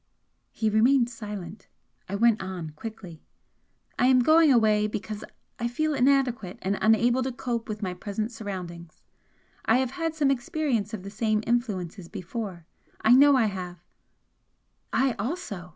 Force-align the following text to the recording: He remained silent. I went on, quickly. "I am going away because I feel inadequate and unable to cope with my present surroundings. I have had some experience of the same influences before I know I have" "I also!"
He 0.51 0.67
remained 0.71 1.11
silent. 1.11 1.67
I 2.09 2.15
went 2.15 2.41
on, 2.41 2.71
quickly. 2.71 3.21
"I 3.99 4.07
am 4.07 4.21
going 4.23 4.51
away 4.51 4.87
because 4.87 5.23
I 5.59 5.67
feel 5.67 5.93
inadequate 5.93 6.57
and 6.63 6.79
unable 6.81 7.21
to 7.21 7.31
cope 7.31 7.69
with 7.69 7.83
my 7.83 7.93
present 7.93 8.31
surroundings. 8.31 9.03
I 9.65 9.77
have 9.77 9.91
had 9.91 10.15
some 10.15 10.31
experience 10.31 10.95
of 10.95 11.03
the 11.03 11.11
same 11.11 11.43
influences 11.45 12.07
before 12.09 12.65
I 13.01 13.11
know 13.13 13.35
I 13.35 13.45
have" 13.45 13.77
"I 15.05 15.13
also!" 15.19 15.69